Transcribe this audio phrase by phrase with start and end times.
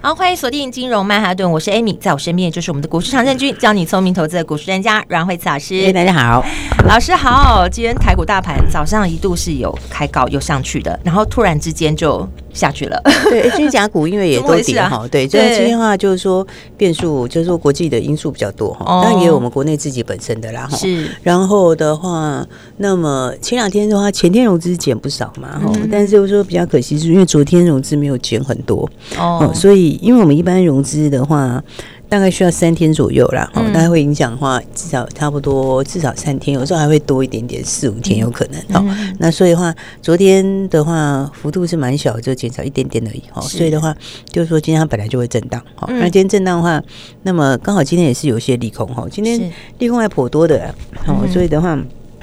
[0.00, 5.92] 好，欢迎锁定金融曼哈顿，我是 Amy，在我身边就是我们的股市常胜军，教你聪明投资的股市专家阮慧慈老师。
[5.92, 6.44] 大家好，
[6.86, 7.68] 老师好。
[7.68, 13.00] 今天台股大盘早上一度是有开高又上去的，然后突然之间就下去了。
[13.30, 20.76] 对，金甲股因为也 都跌哈、啊，对，这今天的话就是说变数，就是说国际的因素比较多哈，当然也有我们国内自己本身的啦哈。
[20.76, 29.98] 是，然后的话，那么前两天的话，前天融资减不少嘛哈、嗯，但是就是说比较可惜，是因为昨天融资没有减很多哦，所以。
[30.00, 31.62] 因为我们一般融资的话，
[32.08, 38.58] 大概需要三天左右啦，哦、嗯，大概会影响的话，至少差不多至少三天，有时候还会多一点点，四五天有可能。
[38.72, 43.22] 好、嗯哦，那所以的话，昨天的话幅度是蛮小，就减少一点点而已。
[43.34, 43.94] 哦，所以的话，
[44.30, 45.62] 就是说今天它本来就会震荡。
[45.74, 46.82] 好、嗯，那今天震荡的话，
[47.24, 48.86] 那么刚好今天也是有些利空。
[48.88, 50.74] 哈，今天利空还颇多的。
[51.04, 51.78] 好，所以的话。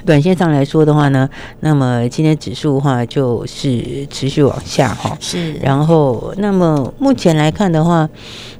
[0.06, 1.28] 短线上来说的话呢，
[1.60, 5.52] 那么今天指数的话就是持续往下哈，是。
[5.54, 8.08] 然后，那么目前来看的话，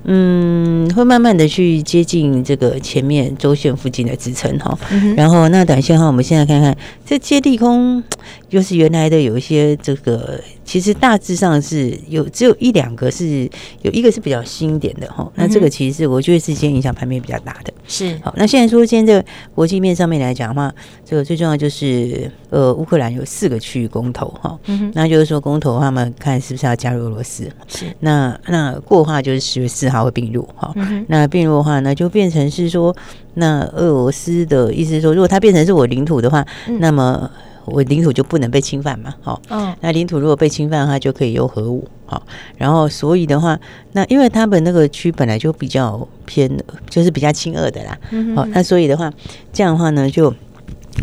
[0.05, 4.77] 嗯，会慢慢的去接近这个前面周线附近的支撑哈。
[5.17, 8.03] 然后，那短线的话，我们现在看看这接利空，
[8.49, 13.49] 就是原来的有一些这个，其实大致上是有只有一两个是
[13.83, 15.31] 有一个是比较新一点的哈。
[15.37, 17.73] 那这个其实是我觉得是今天影响盘面比较大的。
[17.87, 18.19] 是。
[18.25, 32.97] 好，那现在说现在这个国际面上面来讲的话，这个最最重要就是，呃，乌克兰有四个区域公投哈、嗯，那就是说公投他们看是不是要加入俄罗斯，是那那过的话就是十月四号会并入哈、嗯，那并入的话呢就变成是说，
[33.35, 37.31] 那俄罗斯的意思是说，如果它变成是我领土的话，嗯、那么
[37.67, 42.23] 我领土就不能被侵犯嘛，好、嗯，那领土如果被侵犯的话，就可以有核武，好，
[42.57, 43.59] 然后所以的话，
[43.93, 46.51] 那因为他们那个区本来就比较偏，
[46.89, 47.99] 就是比较亲俄的啦，
[48.35, 49.13] 好、嗯，那所以的话，
[49.53, 50.33] 这样的话呢就。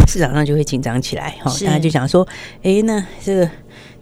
[0.07, 2.27] 市场上就会紧张起来，哈，大家就想说，
[2.63, 3.47] 哎、欸，那这个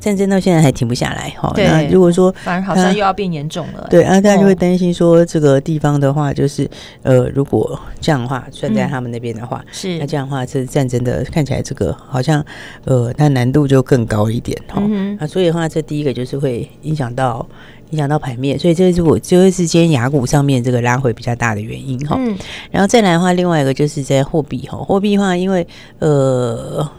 [0.02, 6.70] 战争到现在还停不下来，哈，那如果说反而好像又要变严重了，对啊，大家就会担心说，这个地方的话，就是
[7.04, 12.44] 呃，如果这样的话，算在他们那边的话，是、嗯、那这样的话，这战争的看起来这个好像
[12.84, 17.48] 呃，它难度就更高一点，哈、嗯，那所以的话，这第一个就是会影响到。
[17.92, 22.34] 影响到盘面，所以这是我这个是今天雅股上面这个拉回比较大的原因哈、嗯。
[22.72, 25.68] 然后再来的话，另外一个就是在货币哈，货币的话，因为
[26.00, 26.90] 呃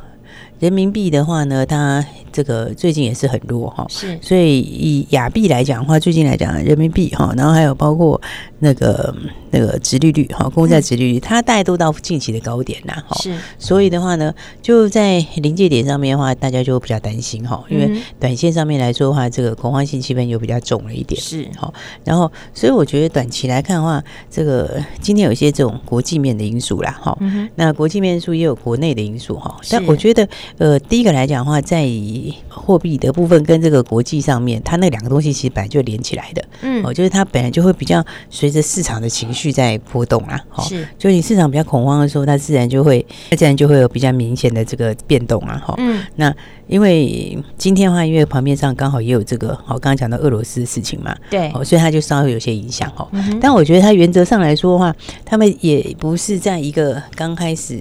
[0.62, 2.06] 人民币的话呢，它。
[2.32, 8.18] 这个最近也是很弱哈，是，所以以亚币来讲的话，最近来讲人民币哈，然后还有包括
[8.60, 9.14] 那个
[9.50, 21.46] 那个殖利率哈，公债殖利率，它大概都到近期的高点啦哈，是，所以的话呢，就在临界点上面的话，大家就比较担心哈，因为短线上面来说的话，这个恐慌性气氛又比较重了一点，是。
[21.58, 21.70] 哈，
[22.02, 27.14] 然后所以我觉得短期来看的话，这个今天有一些这种国际面的因素啦哈，
[27.56, 30.26] 那国际面因素也有国内的因素哈，但我觉得
[30.58, 46.32] 呃，第一个来讲的话，在于货币的部分跟这个国际上面，它那两个东西其实本来就连起来的，嗯，哦，就是它本来就会比较随着市场的情绪在波动啊，哦，是，就你市场比较恐慌的时候，它自然就会，它自然就会有比较明显的这个变动啊，好，嗯，那
[46.68, 53.08] 因为今天的话，因为旁边上刚好也有这个，哦，刚刚讲到俄罗斯的事情嘛，对，哦，所以它就稍微有些影响哈，
[53.40, 57.80] 但我觉得它原则上来说的话，他们也不是在一个刚开始。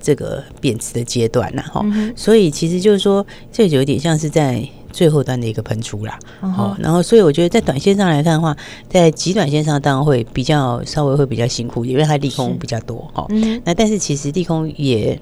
[0.00, 1.84] 这个贬值的阶段呐，哈，
[2.16, 8.56] 所以其实就是说，这就有点像是在最后端的一个喷出啦，好，然后所以我觉得在短线上来看的话，
[8.88, 13.26] 在极短线上当然会比较稍微会比较辛苦，因为它利空比较多，哈，
[13.64, 15.20] 那但是其实利空也，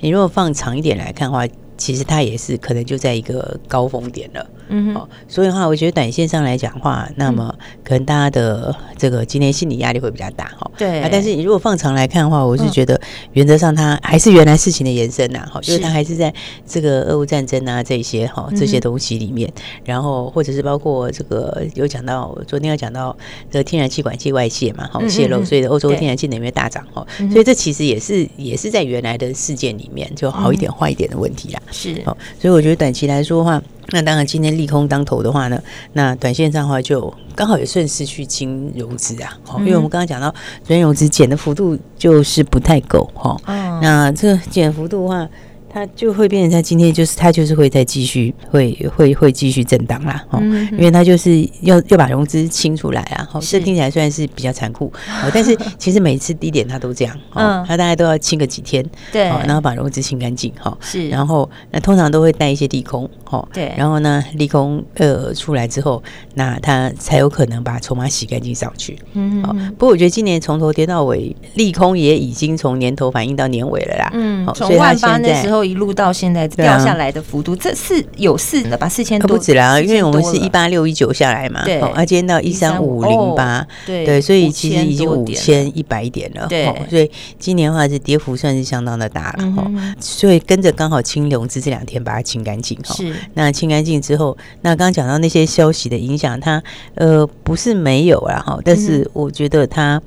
[0.00, 4.46] 你如果放长一点来看的话，其实它也是可能就在一个高峰点了。
[4.68, 7.54] 嗯，好，所以的话，我觉得短线上来讲的话，那么
[7.84, 10.68] 可能大家的这个今天心理压力会比较大，哈。
[10.76, 11.00] 对。
[11.02, 13.00] 啊，但是你如果放长来看的话，我是觉得
[13.34, 16.34] 原则上它还是原来事情的延伸呐，哈，就是它还是在
[16.66, 19.48] 这个俄乌战争啊这些哈这些东西里面，
[19.84, 23.16] 然后或者是包括这个有讲到昨天有讲到
[23.48, 31.62] 这个天然气管线外泄嘛，哈，泄漏，所以欧洲天然气能源大涨，哈，所以这其实也是也是在原来的事件里面就好一点坏一点的问题啦。
[31.70, 32.02] 是。
[32.04, 33.62] 好，所以我觉得短期来说的话。
[33.90, 40.28] 那当然，今天利空当头的话呢，那短线上的话就刚好也顺势去清融资啊，好，因为我们刚刚讲到，
[40.64, 43.40] 昨天融资减的幅度就是不太够哈。
[43.80, 45.28] 那这个减幅度的话，
[45.76, 54.90] 它就会变成它今天就是它就是会再继续会会会继续震荡啦，哦、嗯，因为它就是要要把融资清出来啊，哦，这听起来虽然是比较残酷，
[55.34, 58.82] 但是 其实每一次低点它都这样，哦，它大概都要清个几天，
[59.12, 66.02] 对，然后把融资清干净，哈，是，然后那通常都会带一些利空，哈，对，然后呢利空呃出来之后，
[66.32, 89.70] 那它才有可能把筹码洗干净上去，嗯，好，不过我觉得今年从头跌到尾，利空也已经从年头反映到年尾了啦，嗯，从万八那时候一路到现在掉下来的幅度，这四有四的吧，四千多不止啦，因为我们是一八六一九下来嘛，对，啊，今天到一三五零八，对对，所以其实已经五千一百点了，对，所以今年的话是跌幅算是相当的大了，哈，
[90.00, 96.62] 所以跟着刚好清融资这两天把它清干净，哈，是，那清干净之后，那刚刚讲到那些消息的影响，它
[96.94, 100.00] 呃不是没有啦，哈，但是我觉得它。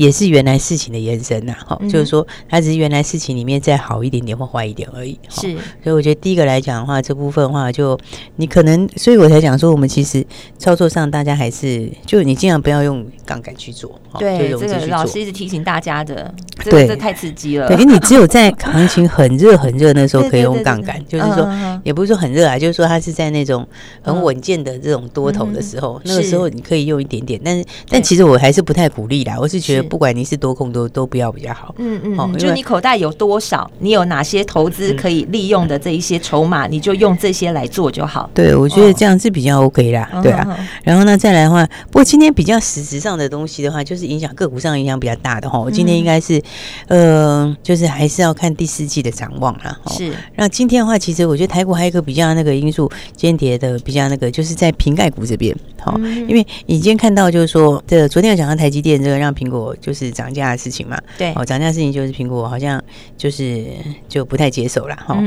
[0.00, 5.54] 也是原来事情的延伸呐，哈，就是说它只是原来事情里面再好一点点或坏一点而已，是。
[5.84, 7.98] 所以我觉得第一个来讲的话，这部分的话，就
[8.36, 10.24] 你可能，所以我才讲说，我们其实
[10.56, 17.68] 操作上大家还是，就你尽量不要用杠杆去做，对，这个老师一直提醒大家的，对，这太刺激了。
[17.68, 23.68] 对，你只有在行情很热很热那时候可以用杠杆，就是说也不是说很热啊，就是说它是在那种
[24.00, 29.89] 很稳健的这种多头的时候，那个时候你可以用一点点，但是但其实我还是不太鼓励啦，我是觉得。
[29.90, 31.74] 不管你是多空都都不要比较好。
[31.78, 38.30] 嗯嗯，嗯，就你口袋有多少，你有哪些投资可以利用的这一些筹码，你就用这些来做就好。
[38.32, 40.08] 对，我觉得这样是比较 OK 啦。
[40.22, 45.58] 对啊，然后呢，再来的话，不过今天比较实质上的东西的话，就是影响个股上影响比较大的哈。
[45.58, 46.40] 我今天应该是，
[46.86, 49.76] 呃，就是还是要看第四季的展望啦。
[49.88, 50.12] 是。
[50.36, 55.56] 那今天的话，其实我觉得台股还有一个比较那个因素，间谍的比较那个，就是在瓶盖股这边。
[55.80, 55.98] 好，
[56.28, 59.69] 因为你今天看到就是说，这昨天有讲到台积电这个让苹果。
[59.76, 62.82] 就是涨价的事情嘛，对，哦，涨价的事情就是苹果好像
[63.16, 63.66] 就是
[64.08, 65.22] 就不太接受了哈。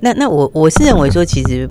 [0.00, 1.68] 那那我我是认为说，其实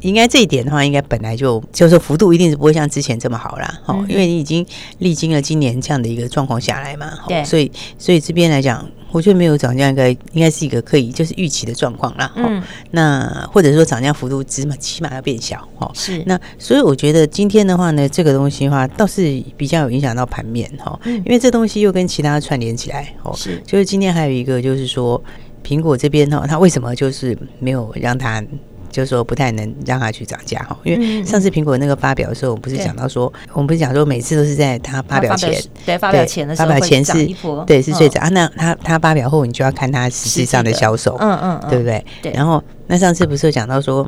[0.00, 3.80] 应该这一点的话，应该本来就就是幅度一定是不会像之前这么好啦。
[3.84, 4.66] 哈，因为你已经
[4.98, 8.88] 历经了今年这样的一个状况下来嘛，对，所以所以这边来讲。
[9.12, 12.32] 我觉得没有涨价，应该应该是一个可以就是预期的状况啦。
[12.36, 15.90] 嗯，那或者说涨价幅度起码起码要变小哦。
[15.94, 16.22] 是。
[16.26, 20.98] 那所以我觉得今天的话呢，这个东西的话倒是比较有影响到盘面哈。
[21.04, 21.16] 嗯。
[21.16, 23.34] 因为这东西又跟其他串联起来哦。
[23.36, 23.60] 是。
[23.66, 25.22] 就是今天还有一个就是说，
[25.64, 28.42] 苹果这边哈，它为什么就是没有让它。
[28.90, 37.12] 就是说不太能让他去涨价哈，因为上次苹果那个发表的时候，我们不是讲到说，我们不是讲说每次都是在他发表前，对发表前的时候，发表前是，
[37.66, 38.28] 对是最早啊。
[38.30, 42.04] 那他他发表后，你就要看他实际上的销售，嗯嗯，对不对？
[42.20, 42.32] 对。
[42.32, 44.06] 然后那上次不是有讲到说。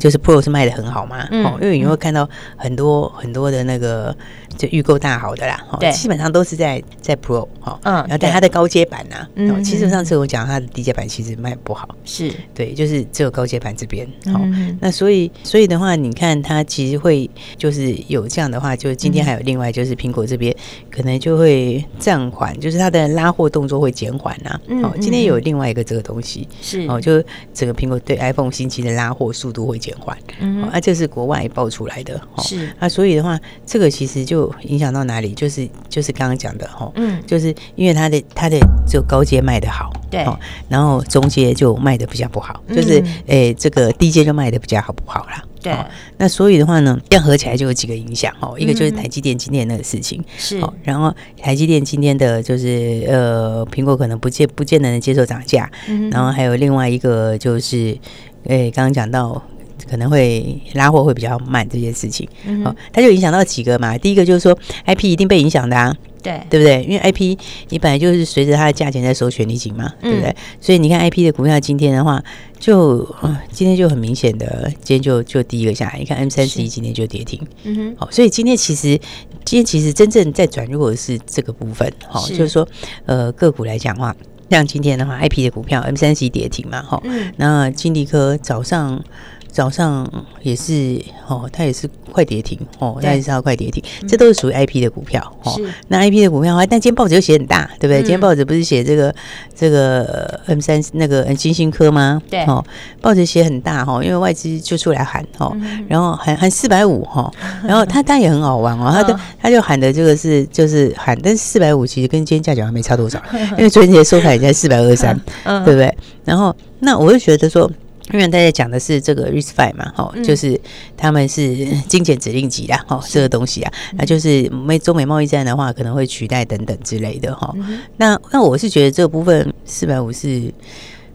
[0.00, 4.16] 就是 Pro 是卖的很好嘛，哦，因为你会看到很多很多的那个
[4.56, 12.32] 就预购大好的啦，对，基本上都是在在 Pro 哈，嗯，然后但它的高阶版呢，嗯，其实上次我讲它的低阶版其实卖不好，是。
[12.54, 14.40] 对，就是只有高阶版这边，好，
[14.80, 20.54] 那所以所以的话，你看它其实会就是有这样的话，就今天还有另外就是苹果这边
[20.90, 26.86] 可能就会暂缓，就是它的拉货动作会减缓呐，哦，今天有另外一个这个东西是。
[26.88, 27.22] 哦，就
[27.52, 29.89] 整个苹果对 iPhone 新机的拉货速度会减。
[29.98, 32.42] 缓，嗯，啊，这是国外爆出来的，哦。
[32.42, 32.70] 是。
[32.78, 35.32] 啊，所以的话，这个其实就影响到哪里？
[35.32, 40.26] 就是就是刚刚讲的，哈，嗯，就是因为它的它的就高阶卖的好，对，
[40.68, 45.44] 然后中阶就卖的比较不好，就是诶，这个低阶就卖的比较好不好啦？
[45.62, 45.74] 对，
[46.16, 55.70] 那所以的话呢，这样合起来就有几个影响，哦，一个就是台积电今天那个事情，是，然后台积电今天的就是呃，苹果可能不见不见得能接受涨价，
[56.10, 57.96] 然后还有另外一个就是，
[58.44, 59.42] 诶，刚刚讲到。
[59.90, 63.98] 可能会拉货会比较慢这件事情，嗯、哦，它就影响到几个嘛。
[63.98, 64.56] 第一个就是说
[64.86, 65.92] ，IP 一定被影响的啊，
[66.22, 66.84] 对对不对？
[66.84, 67.36] 因为 IP
[67.70, 70.36] 你本来就是随着它的价钱在收权利金嘛，嗯、对不对？
[70.60, 72.22] 所以你看 IP 的股票今天的话，
[72.60, 75.98] 就、呃、今天就很明显的，今天就就第一个下来。
[75.98, 78.96] 你看 M 三十一今天就跌停，嗯哼，好、哦，所以今天其实
[79.44, 82.68] 今天其实真正在转弱的是这个部分，好、哦，是就是说
[83.06, 84.14] 呃个股来讲的话，
[84.50, 89.02] 像今天的话，IP 的股票 M 三十一跌停嘛，哈、哦，嗯，那金立科早上。
[89.50, 90.08] 早上
[90.42, 95.60] 也是哦，它也是快跌停哦，它也是要快跌停，这都是属于 IP 的股票哦。
[95.88, 97.98] 那 IP 的股票的话，但今天报纸又写很大，对不对？
[98.00, 99.14] 今天报纸不是写这个
[99.54, 102.20] 这个 M 三那个金星科吗？
[102.30, 102.64] 对哦，
[103.00, 105.56] 报纸写很大哈，因为外资就出来喊哦，
[105.88, 107.30] 然后喊喊四百五哈，
[107.66, 113.20] 然后他他也很好玩哦，他就他就喊的这个是就是喊，但是四百五其实跟今天价钱还没差多少，
[113.58, 115.18] 因为昨天收盘也在四百二十三，
[115.64, 115.94] 对不对？
[116.24, 117.70] 然后那我就觉得说。
[118.12, 120.60] 因为大家讲的是这个 RISC-V 嘛，哈，就是
[120.96, 127.54] 他们是精简指令集啦，哈，这个东西啊，那就是美中美贸易战的话，可能会取代等等之类的，哈。
[127.96, 130.52] 那那我是觉得这个部分四百五是。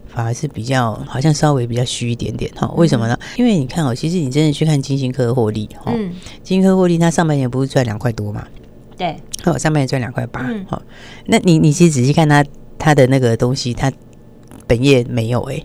[0.07, 2.71] 反而是比较好像稍微比较虚一点点哈。
[2.77, 3.19] 为什么呢？
[3.35, 5.91] 因为你看哦，其实你真的去看金星科获利哈，
[6.41, 8.47] 金星科获利它上半年不是赚两块多嘛？
[8.97, 10.81] 对，哦，上半年赚两块八，好，
[11.25, 12.41] 那你你其实仔细看它
[12.79, 13.91] 它的那个东西，它
[14.67, 15.63] 本业没有哎，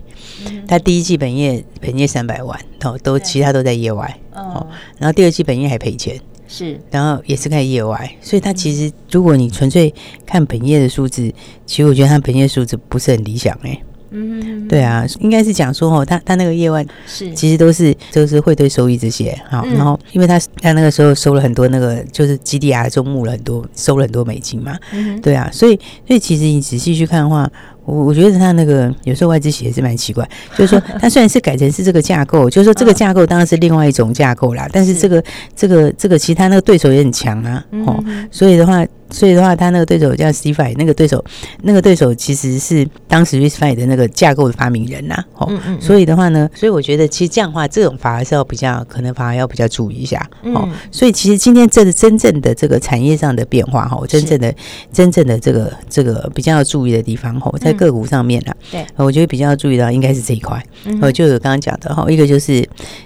[0.67, 4.67] 他第一季本业本业三百万，哦，都其他都在业外，哦，
[4.97, 6.19] 然后第二季本业还赔钱。
[6.53, 9.93] 是，然后也是看业外，所以他其实如果你纯粹
[10.25, 11.33] 看本业的数字，
[11.65, 13.83] 其实我觉得他本业数字不是很理想哎、欸。
[14.09, 17.33] 嗯，对啊，应该是讲说哦，他他那个业外是。
[17.33, 24.77] 其实都是都是汇兑收益这些好，然后因为他他那个时候收了很多那个就是基地啊中募了很多收了很多美金嘛，
[25.23, 27.49] 对啊，所以所以其实你仔细去看的话。
[27.91, 35.23] 我我觉得他那个有时候外资写的是蛮奇怪，就是说 他虽然是改成是这个架构，就是说这个架构当然是另外一种架构啦，但是这个
[35.55, 38.85] 这个这个其他那个对手也很强啊，哦，所以的话。
[39.11, 41.23] 所以的话，他那个对手叫 CFI，那个对手，
[41.63, 45.25] 那个对手其实是当时 RISC-V 的那个架构的发明人呐、啊。
[45.35, 50.17] 哦、嗯嗯嗯，所以的话呢，所以我觉得其实这样的话，这种反而是要比较可能反而要比较注意一下。
[50.43, 54.53] 哦，嗯、所以其实今天这个真正的这个产业上的变化哈，真正的
[54.93, 60.63] 真正的这个这个比较要注意的地方哈，在个股上面啊，对、嗯，我觉得比较要注意到应该是这一块。
[60.85, 62.65] 嗯，我就有刚刚讲的哈，一个就是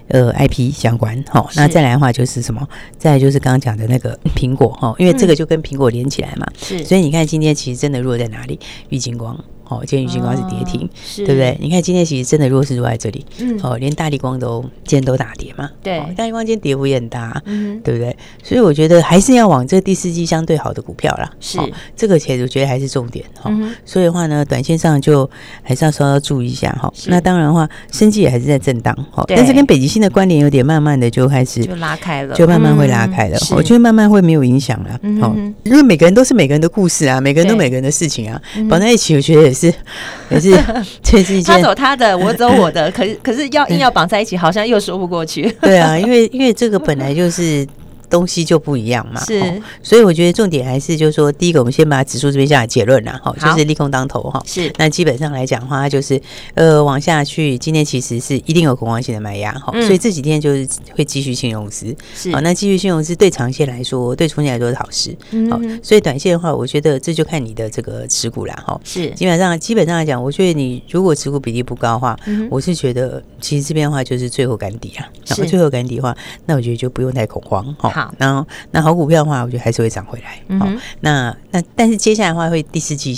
[0.10, 2.62] 呃 IP 相关哈，那再来的话就是什么？
[3.00, 5.92] 再来就是刚刚讲的那个苹果哈，因为这个就跟苹果。
[5.96, 8.60] 连起来嘛，是，所以你看今天其实真的弱在哪里？
[8.90, 9.44] 郁金光。
[9.70, 11.58] 哦，今天玉晶光是跌停，对不对？
[11.60, 13.26] 你看今天其实真的弱势都在这里，
[13.64, 17.42] 哦，连大力光都今天都大跌嘛，对，大力光今天跌幅也很大，
[17.84, 18.16] 对不对？
[18.44, 21.58] 所以我觉得还是要往这第四季相对好的股票啦，是
[21.96, 23.52] 这个，其实我觉得还是重点哈。
[23.86, 25.28] 所以的话呢，短线上就
[25.64, 26.94] 还是要稍稍注意一下哈。
[27.08, 33.38] 那当然的话，生计也还是在震荡哈，但是跟北极星的关联有点慢慢的就开始就拉开了，就慢慢会拉开了。
[33.56, 39.55] 我觉得慢慢会没有影响了，好，因为每个人都是每个人的故事啊，每个人都每个人的事情啊，绑在一起，我觉得也。
[39.56, 39.74] 是，
[40.30, 40.52] 可是
[41.02, 45.50] 这是一件，他走他的，我走我的，可是可是要 硬要绑在一起，好像又说不过去。
[45.62, 47.66] 对啊，因为因为这个本来就是。
[48.10, 54.72] 东西就不一样嘛，是，所以我觉得重点还是就是说，第一个我们先把指数这边下来结论啦哈，就是利空当头哈，是。
[54.78, 56.22] 那基本上来讲的话，它就是
[56.54, 62.32] 呃往下去，今天其实是一定有恐慌性的卖压哈，所以这几天就是会继续性融资，是。
[62.32, 65.16] 好，那继续性融资对长线来说，对中线来说是好事，
[65.50, 65.60] 好。
[65.82, 69.10] 所以短线的话，我觉得这就看你的这个持股啦哈，是。
[69.12, 72.18] 基本上基本上来讲，我觉得你如果持股比例不高的话，
[72.50, 78.05] 我是觉得其实这边的话就是最后赶底啊，然后最后赶底的话，那我觉得就不用太恐慌哈。
[78.06, 80.58] 好，然后那好股票的话，我觉得还是会涨回来。
[80.60, 80.68] 好，
[81.02, 83.18] 那那但是接下来的话，会第四季。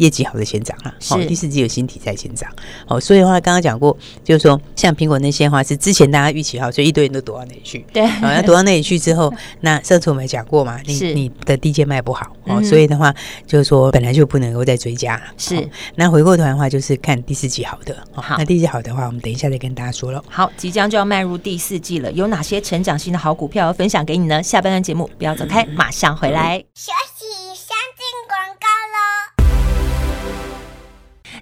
[0.00, 2.50] 业绩好的先涨啊，好，第四季有新题材先涨，
[2.86, 13.14] 好，所以的话刚刚讲过，就是说像苹果那些话是之前大家预期好，所以一堆人都躲到那里去，对，好，那躲到那里去之后， 那上次我们也讲过嘛，你你的低阶卖不好，哦，所以的话
[13.46, 20.24] 就是说本来就不能够再追加，是，那回过头来的话就是看第四季好的，好，那第四季好的话，我们等一下再跟大家说了。
[20.28, 24.42] 好，即将就要迈入第四季了，有哪些成长性的好股票要分享给你呢？
[24.42, 26.64] 下半段节目不要走开，马上回来。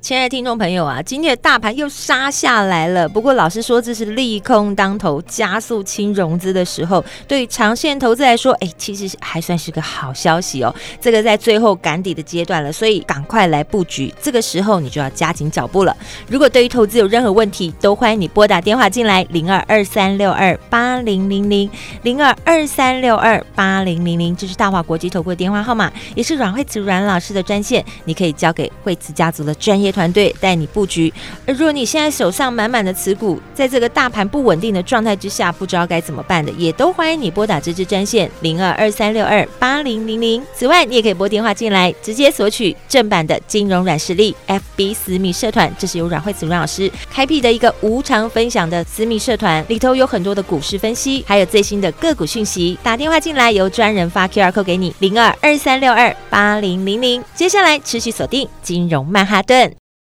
[0.00, 3.08] 亲爱的听众朋友啊，今天的大盘又杀下来了。
[3.08, 10.72] 不过老师说这是利空当头，加速轻融资的时候，对于长线投资来说，哎，其实还算是个好消息哦。
[11.00, 14.12] 这个在最后赶底的阶段了，所以赶快来布局。
[14.22, 15.94] 这个时候你就要加紧脚步了。
[16.28, 21.68] 如果对于投资有任何问题，都欢迎你拨打电话进来，零二二三六二八零零零
[22.02, 29.88] 零二二三六二八零零零，这是大华国际投顾的电话号码，也是阮慧慈阮老师的专线，你可以交给慧慈家族的专业。
[29.90, 31.12] 团队带你布局，
[31.47, 40.42] 而如果你现在手上满满的持股，在这个大盘不稳定的状态之下，不知道该怎么办的，也都欢迎你拨打这支专线零二二三六二八零零零。
[40.54, 52.78] 此外，你也可以拨电话进来，直接索取正版的金融软实力 FB 私密社团，这是由阮慧子阮老师开辟的一个无偿分享的私密社团，里头有很多的股市分析，还有最新的个股讯息。
[52.83, 57.23] 打电话进来，由专人发 QR code 给你零二二三六二八零零零。
[57.35, 59.77] 接下来持续锁定金融曼哈顿。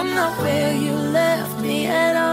[0.00, 2.29] I'm not where you left me at all.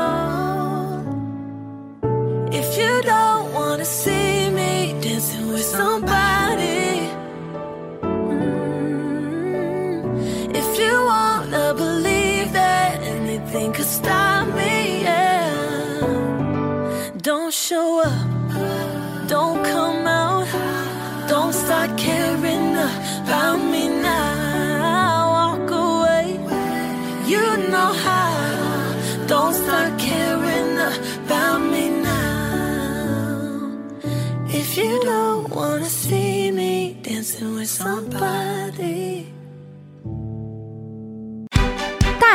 [37.88, 38.47] somebody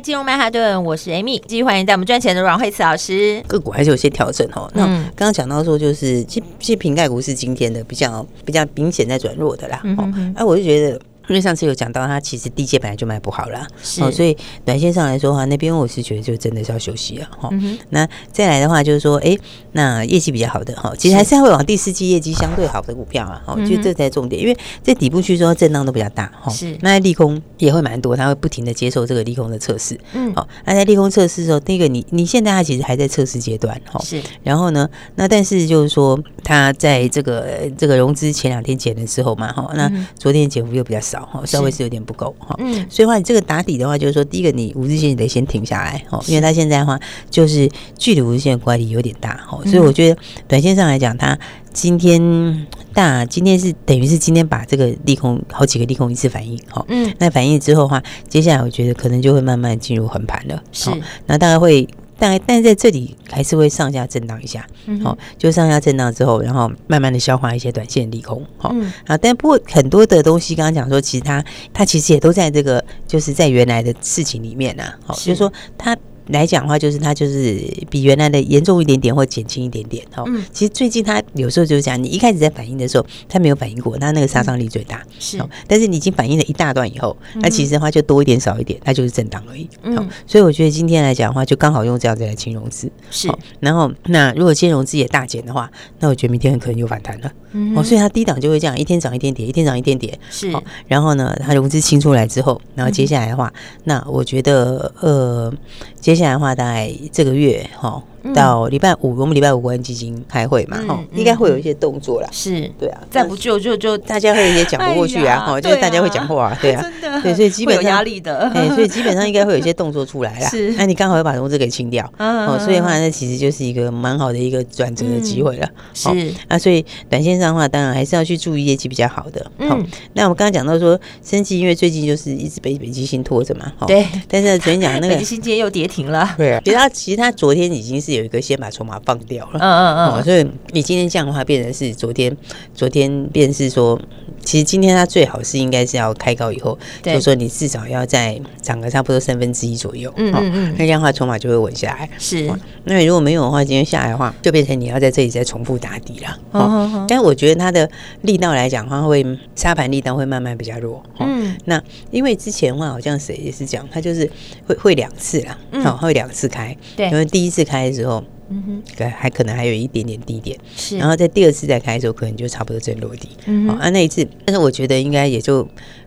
[0.00, 3.42] 金融曼哈顿，我是 Amy，继续欢迎带我们赚钱的阮慧慈老师。
[3.46, 4.70] 个股还是有些调整哦。
[4.74, 9.82] 那刚刚讲到说，就是其实瓶盖股是今天的比较比较明显在转弱的啦。
[9.98, 10.98] 哦，哎，我就觉得
[11.30, 14.02] 因为上次有讲到，它其实低阶本来就卖不好了，是。
[14.02, 17.48] 哦，所以短线上来说的话，那边我是觉得就真的是要休息了哈。
[17.52, 19.38] 嗯、那再来的话就是说，哎，
[19.72, 26.76] 那业绩比较好的哈，其实还是会往第四季业绩相对好的股票啊，哈，就这才是重点，因为在底部区说震荡都比较大哈，是。
[26.80, 41.84] 那利空也会蛮多，它会不停的接受这个利空的测试，嗯，好，那在利空测试的时候，第一个你你现在它其实还在测试阶段哈，是，然后呢，那但是就是说它在这个这个融资前两天减的时候嘛，哈，那昨天减幅又比较少哈，稍微是。
[41.84, 42.00] 有点。
[42.00, 51.38] 不够哈，嗯，所以话你这个打底的话，就是说，第一个你五日线你得先停下来哈，因为它现在的话就是距离五日线的乖离有点大哈，所以我觉得短线上来讲，它
[51.74, 60.90] 今天大，今天是等于是今天把这个利空好几个利空一次反应哈，嗯，那反应之后的话，接下来我觉得可能就会慢慢进入横盘了，是，
[61.26, 61.86] 那大概会。
[62.20, 69.16] 但但在这里还是会上下震荡一下，好、嗯哦，就上下震荡之后，然后慢慢的消化一些短线利空，好、哦嗯、啊。
[69.16, 75.96] 但不过很多的东西，刚刚讲说，其实它它其实也都在这个，就是在原来的事情里面呐、啊，好、哦，就是说它。
[76.32, 80.24] 来讲的话，就是它就是比原来的严重一点点或减轻一点点哦。
[80.26, 84.98] 嗯，其实最近它有时候就是讲，你一开始在反应的时候，它没有反应过，那那个杀伤力最大。
[84.98, 89.68] 嗯、是，但是你已经反应了一大段以后，那其实的话就多一点少一点，它就是震荡而已。
[89.82, 92.90] 嗯，所以我觉得今天来讲的话，就刚好用这样子来清融资。
[93.10, 97.32] 是，然后那如果金融资也大减的话，那我觉得明天很可能又反弹了。
[97.52, 100.16] 嗯，哦，所以它低档就会这样一天涨一天跌，一天涨一天跌。
[100.30, 100.52] 是，
[100.86, 103.52] 然后呢，它融资清出来之后，然后接下来的话，
[103.84, 105.52] 那我觉得呃，
[106.00, 106.92] 接现在的话大概。
[107.10, 108.02] 这个月哈。
[108.34, 112.28] 到礼拜五，我们礼拜五国安基金开会嘛，哈，应该会有一些动作啦。
[112.32, 120.48] 是，对啊，再不救就就大家会也讲不过去啊，哈，就是大家会讲话，对啊，真的，对，所以基本上有压力的， 哎，所以基本上应该会有一些动作出来啦。
[120.48, 125.68] 是，那你刚好要把融资给清掉，哦，所以的话，那其实就是一个蛮好的一个转折的机会了。
[125.94, 126.08] 是，
[126.48, 129.50] 啊，所以短线上的话，当然还是要去注意业绩比较好的。
[129.68, 129.78] 好，
[130.12, 138.09] 那我们刚刚讲到说，生技因为最近就是一直被北极星拖着嘛，对，但是昨天讲那个 北极星今天又跌停了，对啊，其实它其实它昨天已经是。
[138.10, 142.36] 是有一个先把筹码放掉了，嗯嗯嗯，所以你今天这样的话，变成是昨天，
[142.74, 144.00] 昨天便是说，
[144.42, 152.08] 其实今天它最好是应该是要开高以后，就是说你至少要在涨个差不多三分之一左右，嗯嗯嗯，那这样的话筹码就会稳下来。
[152.18, 152.50] 是，
[152.84, 156.38] 那你如果没有的话，今天下来的话，就变成你要在这里再重复打底了。
[156.52, 157.88] 哦，但是我觉得它的
[158.22, 159.24] 力道来讲的话，会
[159.54, 161.02] 沙盘力道会慢慢比较弱。
[161.18, 164.30] 嗯，那因为之前的话好像谁也是讲，它就是
[164.66, 167.90] 会会两次啦，好，会两次开，对，因为第一次开。
[167.90, 175.66] 之后，嗯哼，对还可能还有一点点低点，是，然后在第二次再开的时候，可能就差不多正落地，嗯，好，啊，那一次，但是我觉得应该也就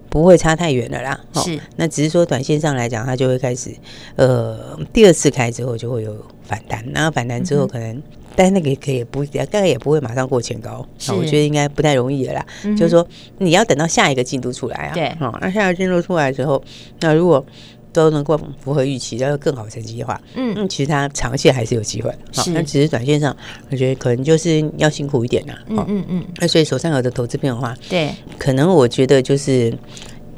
[0.10, 3.72] 不会差太远了啦，是，那只是说短线上来讲，它就会开始，
[4.18, 8.04] 呃，第二次开之后就会有反弹，然后反弹之后可能，嗯、
[8.36, 13.08] 但是那个也可以不，大概也不会马上过前高，是，我觉得应该不太容易的啦，嗯、就是说
[13.40, 16.62] 你要等到下一个进度出来啊，对，好，那下一个进度出来之后，
[17.00, 17.44] 那如果
[17.94, 22.10] 都能够符合预期，要更好成绩的话，嗯，其实它长线还是有机会。
[22.36, 23.36] 好，那只是短线上，
[23.70, 25.58] 我觉得可能就是要辛苦一点啦。
[25.68, 26.26] 嗯嗯嗯。
[26.40, 29.72] 那所以手上有的投资变化，对，可能我觉得就是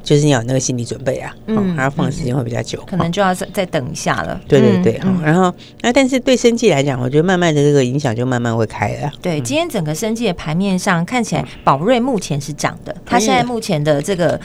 [0.03, 4.39] 就是你要有那个心理准备啊，嗯，还要放的时间会比较久，可能就要再再等一下了。
[4.47, 9.11] 对对对，然后那但是对生计来讲，我觉得慢慢的这个影响就慢慢会开了。
[9.21, 14.39] 对，今天整个生计的盘面上看起来，宝瑞目前是涨的，它现在目前的这个。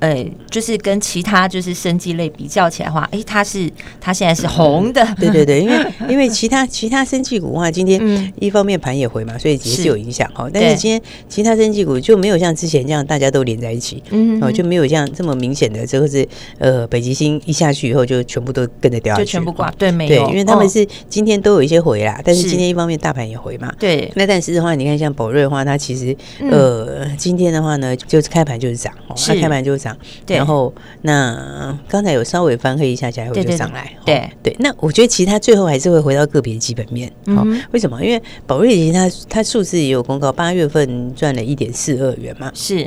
[0.00, 10.48] 呃，就是跟其他就是生技类比较起来的话，哎，它是它现在是红的，对对对，因为 因为其他其他生技股的话，今天一方面盘也回嘛，所以也是有影响哈。
[10.52, 16.26] 但是今天其他生技股就没有像之前这样大家都连在一起，嗯，哦，就没有像这么明显的，这个是
[16.58, 24.10] 呃北极星一下去以后就全部都跟着掉下去，就全部挂，对，没有，因为他们是今天都有一些回啦，但是今天一方面大盘也回嘛，对。
[24.14, 26.16] 那但是的话，你看像宝瑞的话，它其实
[26.50, 28.92] 呃今天的话呢，就是开盘就是涨，
[29.26, 29.87] 它开盘就是涨。
[30.26, 30.72] 对，然后
[31.02, 33.92] 那刚才有稍微翻黑一下，下来会就上来。
[34.04, 37.10] 对对，那我觉得其实它最后还是会回到个别基本面。
[37.34, 38.02] 好，为什么？
[38.04, 42.50] 因为宝瑞其实它它数字也有公告，八月份赚了一点四二元嘛。
[42.54, 42.86] 是。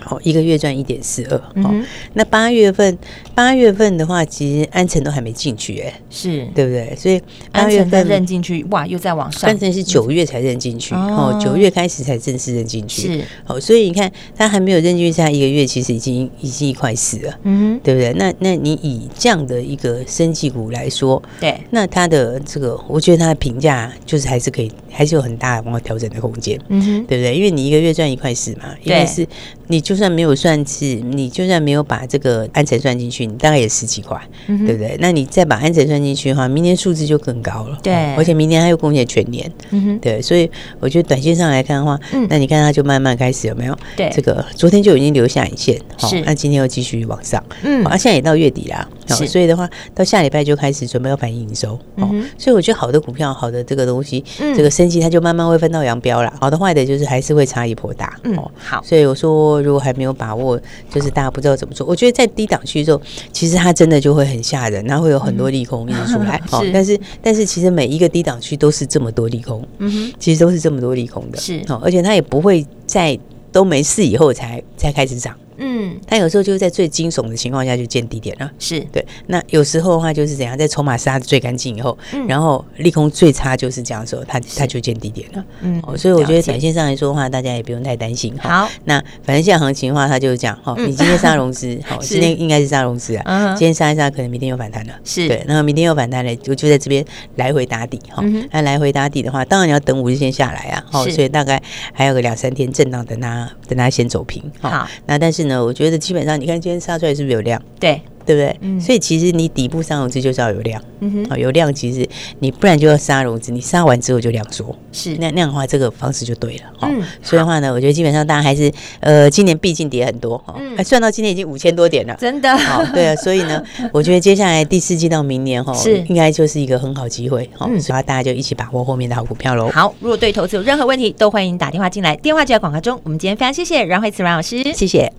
[0.00, 1.36] 好，一个月赚一点四二。
[1.62, 1.74] 哦，
[2.14, 2.96] 那八月份
[3.34, 6.94] 八月份的话，其实安诚都还没进去，哎，是对不对？
[6.96, 9.50] 所以八月份认进去，哇，又在往上。
[9.50, 13.18] 安诚是九月才认进去，哦，九月开始才正式认进去。
[13.18, 18.12] 是，好，所以你看，他还没有认进去，他一个月其实已经已经一块四了，嗯，对不对？
[18.14, 27.34] 那那你以这样的一个生技股来说，对，那它的这个，我觉得它的评价就是还是可以，还是有很大的往后调整的空间，嗯哼，对不对？
[27.34, 29.26] 因为你一个月赚一块四嘛，一块四，
[29.66, 29.82] 你。
[29.88, 34.94] 就算没有算计，你就算没有把这个安全算进去，你大概也十几块，嗯、对不对？
[35.00, 37.78] 那你再把安全算进去的话，明年数字就更高了。
[37.82, 39.50] 对，而且明年还有贡献全年。
[39.70, 43.74] 嗯哼，对，所以我觉得短线上来看的话，嗯，那你看它就慢慢开始有没有？
[43.96, 54.24] 对，这个昨天就已经留下影线，是，那今天又继续往上，嗯，啊，现在也到月底了，是，所以的话，到下礼拜就开始准备要反映营收，哦，所以我觉得好的股票，好的这个东西，
[54.56, 56.32] 这个升级它就慢慢会分道扬镳了。
[56.40, 63.00] 好的坏的就是还是会差异颇大，嗯，好，所以我说如果还没有把握，就是大家不知道怎么做，我觉得在低档区的时候，
[63.32, 66.98] 其实它真的就会很吓人，那会有很多利空因素出来， 哦，但是。
[67.20, 73.18] 但是其实每一个低档区都是这么多利空，嗯哼，其实都是这么多利空的，是，哦，而且它也不会在
[73.52, 75.34] 都没事以后才才开始涨。
[75.58, 79.04] 嗯，它有时候就是在最惊悚的情况下就见低点了，是对。
[79.26, 85.44] 那有时候的话就是怎样，在筹码杀的最干净以后，嗯、然后利空最差就是这样的时候，它它就见低点了。
[85.60, 88.36] 嗯，所以我觉得短线上来说的话，大家也不用太担心。
[88.38, 90.58] 好，那反正现在行情的话，它就是这样。
[90.62, 93.54] 哈，你今天杀融资， 好，今天应该是杀融资啊。
[93.54, 94.92] 今天杀一杀，可能明天又反弹了。
[95.04, 97.04] 是对，然后明天又反弹了，就就在这边
[97.36, 98.00] 来回打底。
[98.10, 100.84] 哈，那来回打底的话，当然你要等五日线下来啊。
[100.90, 101.60] 好，所以大概
[101.92, 104.42] 还有个两三天震荡，等它等它先走平。
[104.60, 107.60] 好，那但是呢，我觉得基本上，你看今天杀出来是不是有量？
[107.80, 108.00] 对。
[108.28, 108.54] 对不对？
[108.60, 112.06] 嗯，所以其实你底部杀融资就是要有量，嗯哼，啊，有量其实
[112.40, 115.16] 你不然就要杀融资，你杀完之后就量缩，是。
[115.16, 123.62] 那那样的话，这个方式就对了，嗯，所以的话呢，我觉得基本上大家还是呃，今年毕竟跌很多，嗯，算到今年已经五千多点了，真的，好，对啊， 所以呢，
[123.94, 126.04] 我觉得接下来第四季到明年哈，是。
[126.08, 129.70] 应该就是一个很好机会，嗯，所以大家就一起把握后面的好股票喽。
[129.70, 133.00] 好，如果对投资有任何问题，都欢迎打电话进来，电话就在广告中。
[133.04, 135.10] 我们今天非常谢谢阮慧慈阮老师，谢谢。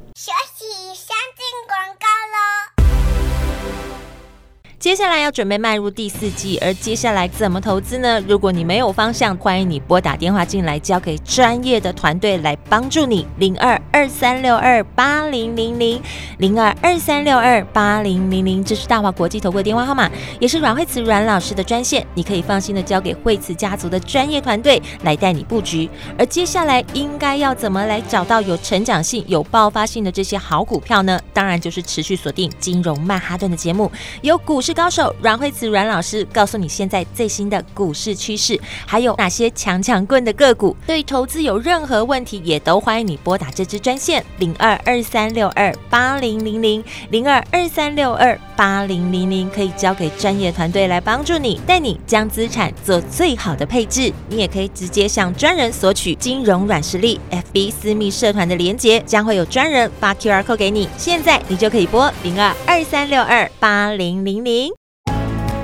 [4.80, 8.18] 接下来要准备迈入第四季，而接下来怎么投资呢？
[8.26, 13.28] 如果你没有方向，欢迎你拨打电话进来，交给专业的团队来帮助你。
[13.40, 16.02] 零二二三六二八零零零
[16.38, 22.08] 零二二三六二八零零零，这是大华国际投顾的电话号码，也是阮慧慈阮老师的专线。
[22.14, 25.90] 你可以放心的交给慧慈家族的专业团队来带你布局。
[26.18, 31.20] 而接下来应该要怎么来找到有成长性、有爆发性的这些好股票呢？
[31.34, 40.76] 当然就是持续锁定金融曼哈顿的节目，有股高手阮慧慈阮老师告诉你现在最新的股市趋势，还有哪些强强棍的个股。
[40.86, 54.12] 对投资有任何问题，也都欢迎你拨打这支专线零二二三六二八零零零零二二三六二八零零零，可以交给专业团队来帮助你，带你将资产做最好的配置。
[54.30, 60.88] 你也可以直接向专人索取金融软实力 FB 私密社团的连结，将会有专人发 QR code 给你。
[60.98, 64.59] 现在你就可以拨零二二三六二八零零零。